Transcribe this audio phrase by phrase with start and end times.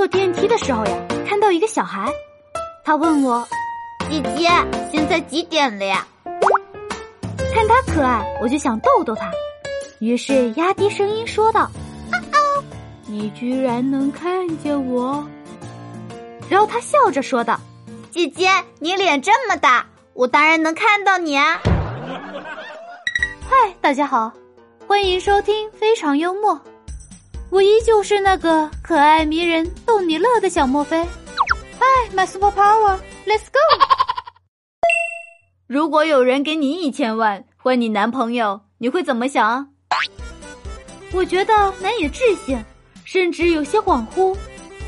[0.00, 0.96] 坐电梯的时候呀，
[1.28, 2.10] 看到一个小孩，
[2.82, 3.46] 他问我
[4.08, 4.48] ：“姐姐，
[4.90, 6.06] 现在几点了呀？”
[7.52, 9.30] 看他可爱，我就想逗逗他，
[9.98, 11.70] 于是压低声音说道
[13.06, 15.22] ：“你居然能看见我？”
[16.48, 17.60] 然后他笑着说道
[18.10, 18.48] ：“姐姐，
[18.78, 21.60] 你脸这么大，我当然能看到你啊！”
[23.46, 24.32] 嗨，大家好，
[24.88, 26.58] 欢迎收听非常幽默。
[27.50, 31.04] 我依旧是那个可爱迷人、逗你乐的小莫非。
[31.78, 33.58] 嗨，my super power，let's go！
[35.66, 39.68] 如果有人给你一千万换你男朋友，你会怎么想？
[41.12, 42.56] 我觉得难以置信，
[43.04, 44.36] 甚至有些恍惚。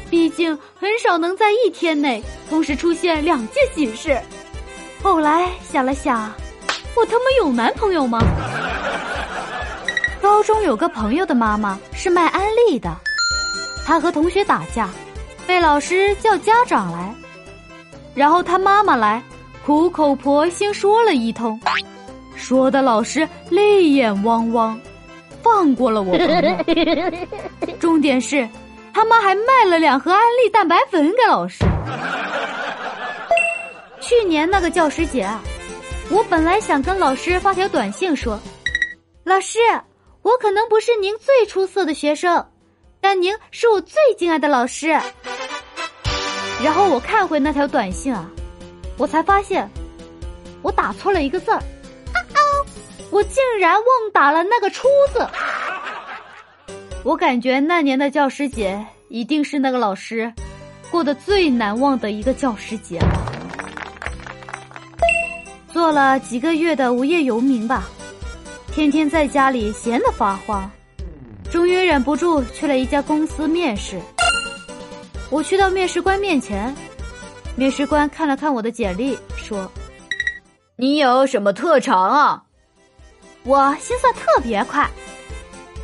[0.08, 4.16] 毕竟很少能在一天内同时出现两件喜事。
[5.02, 6.32] 后来想了想，
[6.94, 8.20] 我他妈有男朋友吗？
[10.22, 12.96] 高中有个朋友的妈妈是卖安利的，
[13.84, 14.88] 他和同学打架，
[15.48, 17.12] 被老师叫家长来，
[18.14, 19.20] 然后他妈妈来，
[19.66, 21.60] 苦口婆心说了一通，
[22.36, 24.80] 说的老师泪眼汪汪，
[25.42, 27.76] 放过了我朋友。
[27.80, 28.48] 重点是，
[28.94, 31.64] 他妈还卖了两盒安利蛋白粉给老师。
[34.00, 35.40] 去年那个教师节啊，
[36.10, 38.38] 我本来想跟老师发条短信说，
[39.24, 39.58] 老师。
[40.22, 42.46] 我可能不是您最出色的学生，
[43.00, 44.88] 但您是我最敬爱的老师。
[46.62, 48.30] 然后我看回那条短信啊，
[48.96, 49.68] 我才发现
[50.62, 51.60] 我打错了一个字儿，
[53.10, 55.26] 我竟然忘打了那个“出”字。
[57.02, 60.32] 我感觉那年的教师节一定是那个老师
[60.88, 63.32] 过得最难忘的一个教师节了。
[65.72, 67.88] 做了几个月的无业游民吧。
[68.72, 70.68] 天天在家里闲得发慌，
[71.50, 74.00] 终于忍不住去了一家公司面试。
[75.28, 76.74] 我去到面试官面前，
[77.54, 79.70] 面试官看了看我的简历，说
[80.76, 82.42] ：“你有什么特长啊？”
[83.44, 84.88] 我心算特别快，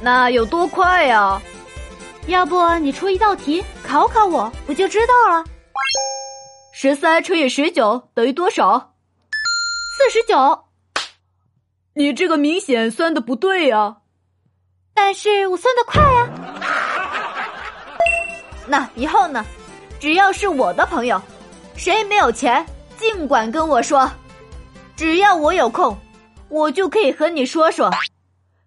[0.00, 1.38] 那有多快呀？
[2.26, 5.44] 要不你出一道题考考我，不就知道了？
[6.72, 8.94] 十三乘以十九等于多少？
[9.94, 10.67] 四十九。
[11.98, 13.96] 你这个明显算的不对呀，
[14.94, 16.30] 但是我算的快呀。
[18.68, 19.44] 那以后呢？
[19.98, 21.20] 只要是我的朋友，
[21.74, 22.64] 谁没有钱，
[22.96, 24.08] 尽管跟我说，
[24.94, 25.98] 只要我有空，
[26.48, 27.90] 我就可以和你说说。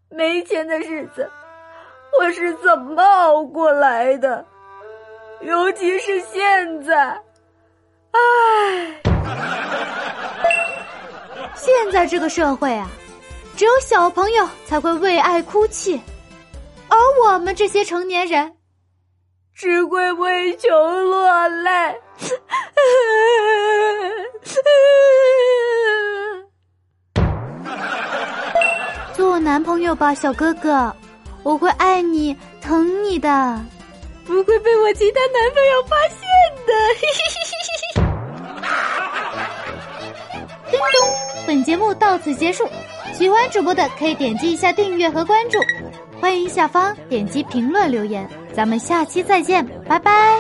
[0.09, 1.31] 没钱的日子，
[2.19, 4.45] 我是怎么熬过来的？
[5.39, 7.17] 尤其是现在，
[8.11, 9.01] 唉，
[11.55, 12.91] 现在这个社会啊。
[13.55, 16.01] 只有小朋友才会为爱哭泣，
[16.87, 18.55] 而我们这些成年人
[19.53, 20.69] 只会为穷
[21.09, 21.71] 落泪。
[29.13, 30.91] 做我男朋友吧，小哥哥，
[31.43, 33.63] 我会爱你、疼你的，
[34.25, 36.17] 不会被我其他男朋友发现
[36.65, 36.73] 的。
[40.71, 40.83] 叮咚，
[41.45, 42.67] 本节目到此结束。
[43.21, 45.59] 喜欢主播的可以点击一下订阅和关注，
[46.19, 50.39] 欢迎下方点击评论留言，咱们下期再见，拜拜。